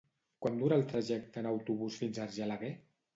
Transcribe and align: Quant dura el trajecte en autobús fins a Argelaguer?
Quant 0.45 0.55
dura 0.61 0.79
el 0.79 0.85
trajecte 0.93 1.39
en 1.41 1.49
autobús 1.49 1.99
fins 2.05 2.17
a 2.21 2.25
Argelaguer? 2.25 2.73